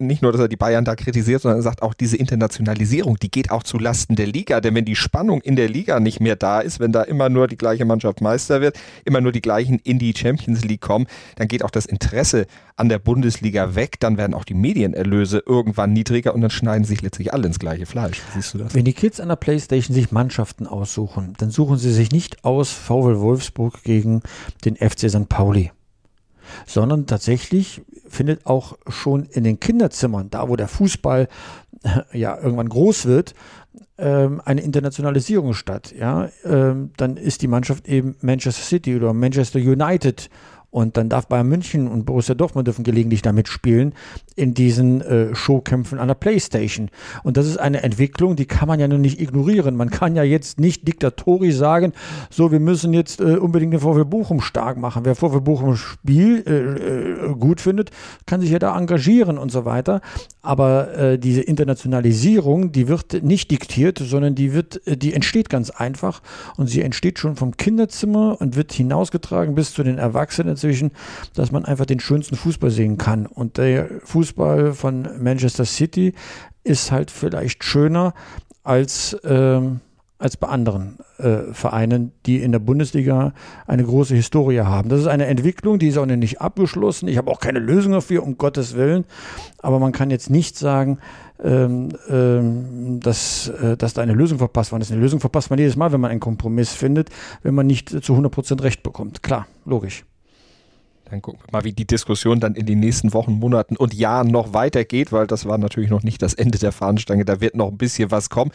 [0.00, 3.30] nicht nur, dass er die Bayern da kritisiert, sondern er sagt auch, diese Internationalisierung, die
[3.30, 4.60] geht auch zu Lasten der Liga.
[4.60, 7.46] Denn wenn die Spannung in der Liga nicht mehr da ist, wenn da immer nur
[7.46, 11.48] die gleiche Mannschaft Meister wird, immer nur die gleichen in die Champions League kommen, dann
[11.48, 14.00] geht auch das Interesse an der Bundesliga weg.
[14.00, 17.86] Dann werden auch die Medienerlöse irgendwann niedriger und dann schneiden sich letztlich alle ins gleiche
[17.86, 18.22] Fleisch.
[18.34, 18.74] Siehst du das?
[18.74, 22.70] Wenn die Kids an der Playstation sich Mannschaften aussuchen, dann suchen sie sich nicht aus
[22.70, 24.22] VW Wolfsburg gegen
[24.64, 25.28] den FC St.
[25.28, 25.70] Pauli
[26.66, 31.28] sondern tatsächlich findet auch schon in den Kinderzimmern, da wo der Fußball
[32.12, 33.34] ja irgendwann groß wird,
[33.98, 35.94] ähm, eine Internationalisierung statt.
[35.96, 40.30] Ja, ähm, dann ist die Mannschaft eben Manchester City oder Manchester United
[40.70, 43.92] und dann darf Bayern München und Borussia Dortmund dürfen gelegentlich damit spielen
[44.36, 46.90] in diesen äh, Showkämpfen an der Playstation.
[47.24, 49.76] Und das ist eine Entwicklung, die kann man ja nun nicht ignorieren.
[49.76, 51.92] Man kann ja jetzt nicht diktatorisch sagen,
[52.30, 55.04] so, wir müssen jetzt äh, unbedingt den VfL Bochum stark machen.
[55.04, 57.90] Wer VfL Bochum Spiel äh, äh, gut findet,
[58.26, 60.00] kann sich ja da engagieren und so weiter.
[60.42, 65.70] Aber äh, diese Internationalisierung, die wird nicht diktiert, sondern die wird, äh, die entsteht ganz
[65.70, 66.22] einfach
[66.56, 70.92] und sie entsteht schon vom Kinderzimmer und wird hinausgetragen bis zu den Erwachsenen inzwischen,
[71.34, 73.26] dass man einfach den schönsten Fußball sehen kann.
[73.26, 76.14] Und der Fußball von Manchester City
[76.64, 78.12] ist halt vielleicht schöner
[78.62, 79.80] als, ähm,
[80.18, 83.32] als bei anderen äh, Vereinen, die in der Bundesliga
[83.66, 84.90] eine große Historie haben.
[84.90, 87.08] Das ist eine Entwicklung, die ist auch noch nicht abgeschlossen.
[87.08, 89.04] Ich habe auch keine Lösung dafür, um Gottes Willen.
[89.58, 90.98] Aber man kann jetzt nicht sagen,
[91.42, 94.92] ähm, ähm, dass, äh, dass da eine Lösung verpasst worden ist.
[94.92, 97.08] Eine Lösung verpasst man jedes Mal, wenn man einen Kompromiss findet,
[97.42, 99.22] wenn man nicht zu 100% Recht bekommt.
[99.22, 100.04] Klar, logisch.
[101.10, 104.28] Dann gucken wir mal, wie die Diskussion dann in den nächsten Wochen, Monaten und Jahren
[104.28, 107.24] noch weitergeht, weil das war natürlich noch nicht das Ende der Fahnenstange.
[107.24, 108.52] Da wird noch ein bisschen was kommen.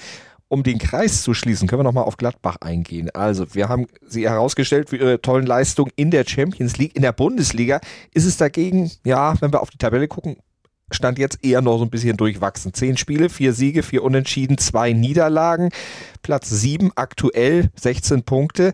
[0.47, 3.09] Um den Kreis zu schließen, können wir nochmal auf Gladbach eingehen.
[3.13, 6.95] Also, wir haben sie herausgestellt für ihre tollen Leistungen in der Champions League.
[6.95, 7.81] In der Bundesliga
[8.13, 10.37] ist es dagegen, ja, wenn wir auf die Tabelle gucken,
[10.91, 12.73] stand jetzt eher noch so ein bisschen durchwachsen.
[12.73, 15.71] Zehn Spiele, vier Siege, vier Unentschieden, zwei Niederlagen.
[16.21, 18.71] Platz sieben aktuell, 16 Punkte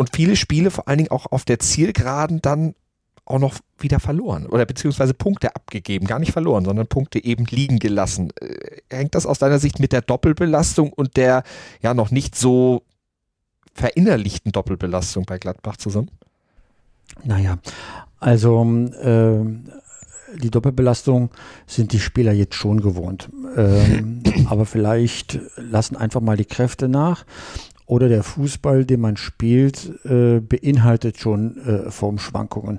[0.00, 2.74] und viele Spiele vor allen Dingen auch auf der Zielgeraden dann
[3.26, 7.78] auch noch wieder verloren oder beziehungsweise Punkte abgegeben, gar nicht verloren, sondern Punkte eben liegen
[7.78, 8.32] gelassen.
[8.40, 11.42] Äh, hängt das aus deiner Sicht mit der Doppelbelastung und der
[11.82, 12.82] ja noch nicht so
[13.74, 16.10] verinnerlichten Doppelbelastung bei Gladbach zusammen?
[17.22, 17.58] Naja,
[18.20, 19.44] also äh,
[20.42, 21.28] die Doppelbelastung
[21.66, 23.28] sind die Spieler jetzt schon gewohnt.
[23.54, 27.26] Ähm, aber vielleicht lassen einfach mal die Kräfte nach
[27.90, 32.78] oder der Fußball, den man spielt, äh, beinhaltet schon äh, Formschwankungen.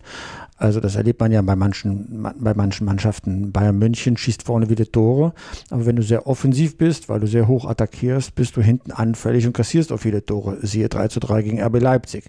[0.56, 3.52] Also das erlebt man ja bei manchen, bei manchen Mannschaften.
[3.52, 5.34] Bayern München schießt vorne wieder Tore,
[5.70, 9.46] aber wenn du sehr offensiv bist, weil du sehr hoch attackierst, bist du hinten anfällig
[9.46, 10.60] und kassierst auch viele Tore.
[10.62, 12.26] Siehe 3 zu 3 gegen RB Leipzig.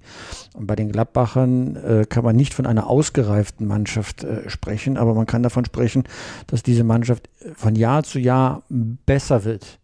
[0.55, 5.15] Und bei den Gladbachern äh, kann man nicht von einer ausgereiften Mannschaft äh, sprechen, aber
[5.15, 6.03] man kann davon sprechen,
[6.49, 9.79] dass diese Mannschaft von Jahr zu Jahr besser wird.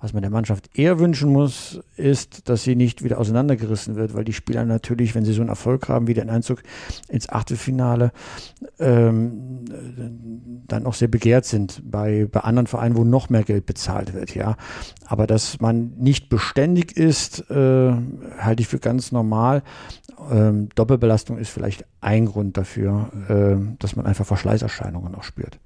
[0.00, 4.24] Was man der Mannschaft eher wünschen muss, ist, dass sie nicht wieder auseinandergerissen wird, weil
[4.24, 6.62] die Spieler natürlich, wenn sie so einen Erfolg haben wie den Einzug
[7.08, 8.12] ins Achtelfinale,
[8.78, 9.64] ähm,
[10.66, 14.34] dann auch sehr begehrt sind bei, bei anderen Vereinen, wo noch mehr Geld bezahlt wird,
[14.34, 14.56] ja.
[15.04, 17.92] Aber dass man nicht beständig ist, äh,
[18.38, 19.62] halte ich für ganz normal.
[20.30, 25.58] Ähm, Doppelbelastung ist vielleicht ein Grund dafür, äh, dass man einfach Verschleißerscheinungen auch spürt.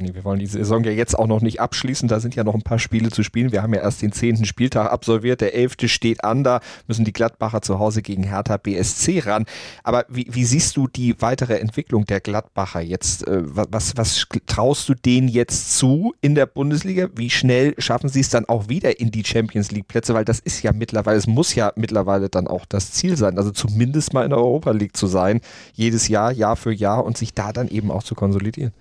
[0.00, 2.08] Wir wollen die Saison ja jetzt auch noch nicht abschließen.
[2.08, 3.52] Da sind ja noch ein paar Spiele zu spielen.
[3.52, 5.40] Wir haben ja erst den zehnten Spieltag absolviert.
[5.40, 6.44] Der elfte steht an.
[6.44, 9.46] Da müssen die Gladbacher zu Hause gegen Hertha BSC ran.
[9.82, 13.26] Aber wie, wie siehst du die weitere Entwicklung der Gladbacher jetzt?
[13.26, 17.08] Äh, was, was traust du denen jetzt zu in der Bundesliga?
[17.14, 20.14] Wie schnell schaffen sie es dann auch wieder in die Champions League Plätze?
[20.14, 23.38] Weil das ist ja mittlerweile, es muss ja mittlerweile dann auch das Ziel sein.
[23.38, 25.40] Also zumindest mal in der Europa League zu sein.
[25.72, 28.72] Jedes Jahr, Jahr für Jahr und sich da dann eben auch zu konsolidieren.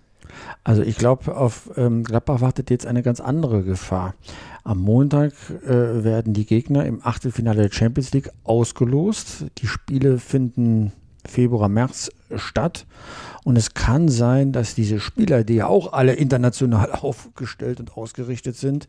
[0.63, 4.15] Also ich glaube, auf ähm, Gladbach wartet jetzt eine ganz andere Gefahr.
[4.63, 5.34] Am Montag
[5.65, 9.45] äh, werden die Gegner im Achtelfinale der Champions League ausgelost.
[9.60, 10.91] Die Spiele finden
[11.26, 12.86] Februar, März statt.
[13.43, 18.56] Und es kann sein, dass diese Spieler, die ja auch alle international aufgestellt und ausgerichtet
[18.56, 18.88] sind,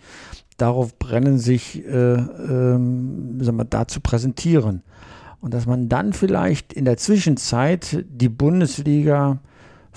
[0.57, 3.39] darauf brennen, sich äh, ähm,
[3.71, 4.83] da zu präsentieren.
[5.41, 9.39] Und dass man dann vielleicht in der Zwischenzeit die Bundesliga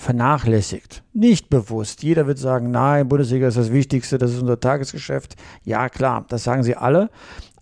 [0.02, 1.04] vernachlässigt.
[1.12, 2.02] Nicht bewusst.
[2.02, 5.36] Jeder wird sagen, nein, Bundesliga ist das Wichtigste, das ist unser Tagesgeschäft.
[5.64, 7.08] Ja, klar, das sagen sie alle.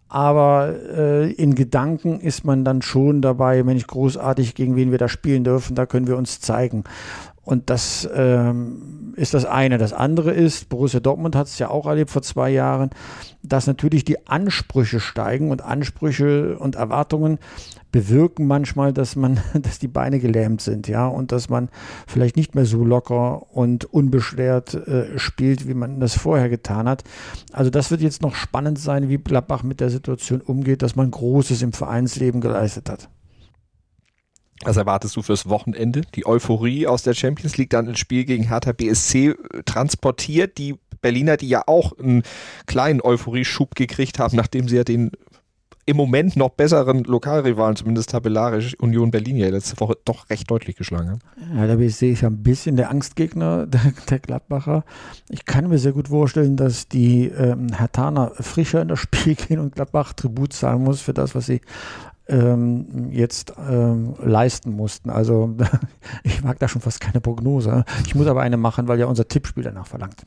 [0.09, 4.99] Aber äh, in Gedanken ist man dann schon dabei, wenn ich großartig, gegen wen wir
[4.99, 6.85] da spielen dürfen, da können wir uns zeigen.
[7.43, 9.77] Und das ähm, ist das eine.
[9.77, 12.91] Das andere ist, Borussia Dortmund hat es ja auch erlebt vor zwei Jahren,
[13.43, 17.39] dass natürlich die Ansprüche steigen und Ansprüche und Erwartungen
[17.93, 21.69] bewirken manchmal, dass man, dass die Beine gelähmt sind, ja, und dass man
[22.07, 27.05] vielleicht nicht mehr so locker und unbeschwert äh, spielt, wie man das vorher getan hat.
[27.53, 31.11] Also das wird jetzt noch spannend sein, wie Gladbach mit der Situation umgeht, dass man
[31.11, 33.09] Großes im Vereinsleben geleistet hat.
[34.63, 36.03] Was erwartest du fürs Wochenende?
[36.15, 40.59] Die Euphorie aus der Champions League dann ins Spiel gegen Hertha BSC äh, transportiert.
[40.59, 42.23] Die Berliner, die ja auch einen
[42.67, 45.13] kleinen Euphorieschub gekriegt haben, nachdem sie ja den
[45.91, 50.77] im Moment noch besseren Lokalrivalen, zumindest tabellarisch, Union Berlin ja letzte Woche doch recht deutlich
[50.77, 51.19] geschlagen haben.
[51.57, 54.85] Ja, da sehe ich ein bisschen der Angstgegner der, der, Gladbacher.
[55.29, 59.59] Ich kann mir sehr gut vorstellen, dass die ähm, Hertaner frischer in das Spiel gehen
[59.59, 61.61] und Gladbach Tribut zahlen muss für das, was sie
[62.29, 65.11] ähm, jetzt ähm, leisten mussten.
[65.11, 65.57] Also
[66.23, 67.85] ich mag da schon fast keine Prognose.
[68.07, 70.25] Ich muss aber eine machen, weil ja unser Tippspiel danach verlangt.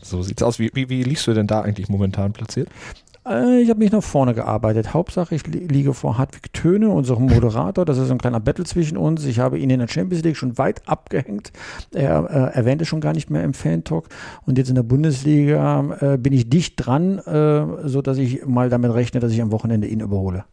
[0.00, 0.58] So sieht's aus.
[0.58, 2.68] Wie, wie, wie liegst du denn da eigentlich momentan platziert?
[3.26, 4.94] Äh, ich habe mich nach vorne gearbeitet.
[4.94, 7.84] Hauptsache, ich liege vor Hartwig Töne, unserem Moderator.
[7.84, 9.24] Das ist ein kleiner Battle zwischen uns.
[9.24, 11.52] Ich habe ihn in der Champions League schon weit abgehängt.
[11.92, 14.08] Er äh, erwähnte schon gar nicht mehr im Fan-Talk.
[14.46, 18.92] Und jetzt in der Bundesliga äh, bin ich dicht dran, äh, sodass ich mal damit
[18.92, 20.44] rechne, dass ich am Wochenende ihn überhole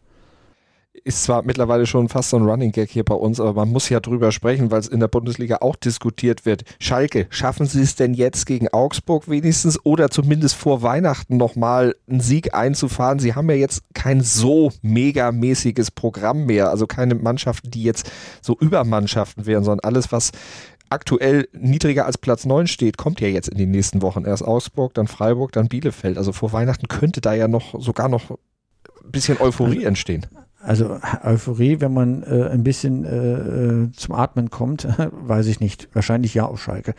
[1.04, 3.90] ist zwar mittlerweile schon fast so ein Running Gag hier bei uns, aber man muss
[3.90, 6.64] ja drüber sprechen, weil es in der Bundesliga auch diskutiert wird.
[6.80, 12.20] Schalke, schaffen Sie es denn jetzt gegen Augsburg wenigstens oder zumindest vor Weihnachten nochmal einen
[12.20, 13.20] Sieg einzufahren?
[13.20, 18.58] Sie haben ja jetzt kein so megamäßiges Programm mehr, also keine Mannschaften, die jetzt so
[18.60, 20.32] Übermannschaften wären, sondern alles, was
[20.90, 24.26] aktuell niedriger als Platz 9 steht, kommt ja jetzt in den nächsten Wochen.
[24.26, 26.18] Erst Augsburg, dann Freiburg, dann Bielefeld.
[26.18, 30.26] Also vor Weihnachten könnte da ja noch sogar noch ein bisschen Euphorie entstehen.
[30.64, 35.90] Also Euphorie, wenn man äh, ein bisschen äh, äh zum Atmen kommt, weiß ich nicht.
[35.94, 36.94] Wahrscheinlich ja auf Schalke.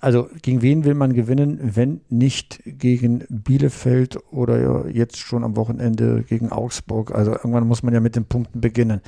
[0.00, 6.22] Also gegen wen will man gewinnen, wenn nicht gegen Bielefeld oder jetzt schon am Wochenende
[6.22, 7.14] gegen Augsburg?
[7.14, 9.00] Also irgendwann muss man ja mit den Punkten beginnen.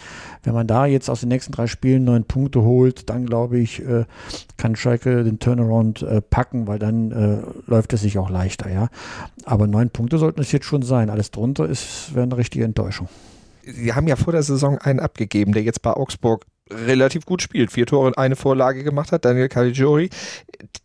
[0.43, 3.85] Wenn man da jetzt aus den nächsten drei Spielen neun Punkte holt, dann glaube ich,
[3.87, 4.07] äh,
[4.57, 8.89] kann Schalke den Turnaround äh, packen, weil dann äh, läuft es sich auch leichter, ja.
[9.45, 11.11] Aber neun Punkte sollten es jetzt schon sein.
[11.11, 13.09] Alles drunter ist wäre eine richtige Enttäuschung
[13.73, 17.73] sie haben ja vor der Saison einen abgegeben, der jetzt bei Augsburg relativ gut spielt,
[17.73, 20.11] vier Tore und eine Vorlage gemacht hat, Daniel Caligiuri.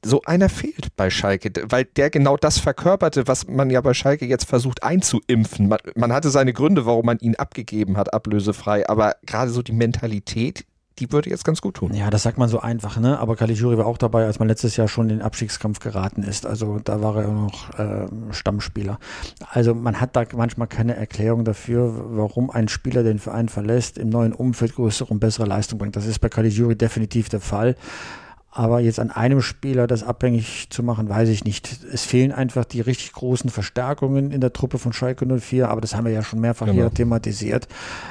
[0.04, 4.26] So einer fehlt bei Schalke, weil der genau das verkörperte, was man ja bei Schalke
[4.26, 5.68] jetzt versucht einzuimpfen.
[5.68, 9.74] Man, man hatte seine Gründe, warum man ihn abgegeben hat, ablösefrei, aber gerade so die
[9.74, 10.66] Mentalität,
[11.00, 11.94] die würde jetzt ganz gut tun.
[11.94, 13.20] Ja, das sagt man so einfach, ne?
[13.20, 16.46] Aber Caligiuri war auch dabei, als man letztes Jahr schon in den Abstiegskampf geraten ist.
[16.46, 18.98] Also da war er noch äh, Stammspieler.
[19.50, 24.10] Also man hat da manchmal keine Erklärung dafür, warum ein Spieler den Verein verlässt, im
[24.10, 25.98] neuen Umfeld größere und bessere Leistung bringt.
[25.98, 27.76] Das ist bei Caligiuri definitiv der Fall.
[28.58, 31.78] Aber jetzt an einem Spieler das abhängig zu machen, weiß ich nicht.
[31.92, 35.94] Es fehlen einfach die richtig großen Verstärkungen in der Truppe von Schalke 04, aber das
[35.94, 36.78] haben wir ja schon mehrfach genau.
[36.78, 37.68] hier thematisiert.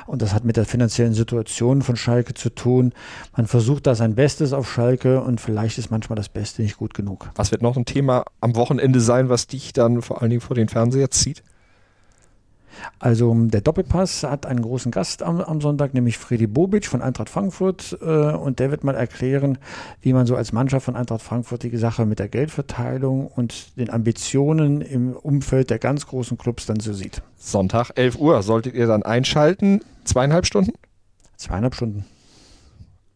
[0.07, 2.93] Und das hat mit der finanziellen Situation von Schalke zu tun.
[3.35, 6.93] Man versucht da sein Bestes auf Schalke und vielleicht ist manchmal das Beste nicht gut
[6.93, 7.31] genug.
[7.37, 10.57] Was wird noch ein Thema am Wochenende sein, was dich dann vor allen Dingen vor
[10.57, 11.43] den Fernseher zieht?
[12.99, 17.31] Also der Doppelpass hat einen großen Gast am, am Sonntag, nämlich Freddy Bobic von Eintracht
[17.31, 17.99] Frankfurt.
[18.01, 19.59] Äh, und der wird mal erklären,
[20.01, 23.91] wie man so als Mannschaft von Eintracht Frankfurt die Sache mit der Geldverteilung und den
[23.91, 27.23] Ambitionen im Umfeld der ganz großen Clubs dann so sieht.
[27.37, 29.81] Sonntag, 11 Uhr, solltet ihr dann einschalten?
[30.05, 30.73] Zweieinhalb Stunden?
[31.37, 32.05] Zweieinhalb Stunden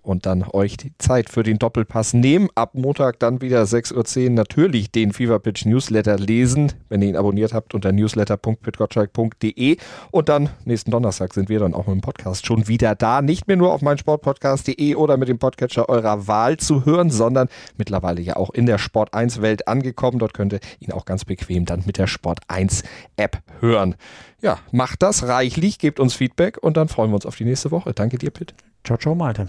[0.09, 2.49] und dann euch die Zeit für den Doppelpass nehmen.
[2.55, 7.53] Ab Montag dann wieder 6.10 Uhr natürlich den Feverpitch Newsletter lesen, wenn ihr ihn abonniert
[7.53, 9.77] habt unter newsletter.pitgottschalk.de
[10.11, 13.21] und dann nächsten Donnerstag sind wir dann auch mit dem Podcast schon wieder da.
[13.21, 18.23] Nicht mehr nur auf meinsportpodcast.de oder mit dem Podcatcher eurer Wahl zu hören, sondern mittlerweile
[18.23, 20.18] ja auch in der Sport 1 Welt angekommen.
[20.18, 22.83] Dort könnt ihr ihn auch ganz bequem dann mit der Sport 1
[23.16, 23.94] App hören.
[24.40, 27.71] Ja, macht das reichlich, gebt uns Feedback und dann freuen wir uns auf die nächste
[27.71, 27.92] Woche.
[27.92, 28.55] Danke dir, Pitt.
[28.85, 29.49] Ciao, ciao, Malte.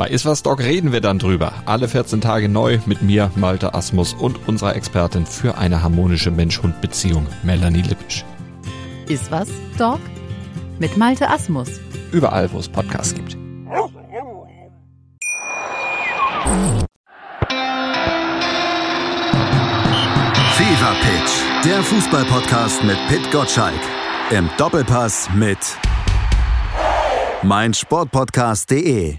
[0.00, 1.52] Bei Iswas Dog reden wir dann drüber.
[1.66, 7.26] Alle 14 Tage neu mit mir, Malte Asmus und unserer Expertin für eine harmonische Mensch-Hund-Beziehung,
[7.42, 8.24] Melanie Lippisch.
[9.10, 10.00] Iswas Dog
[10.78, 11.68] mit Malte Asmus.
[12.12, 13.32] Überall, wo es Podcasts gibt.
[20.54, 23.74] Fever Pitch, der Fußballpodcast mit Pit Gottschalk.
[24.30, 25.58] Im Doppelpass mit
[27.42, 29.18] meinsportpodcast.de.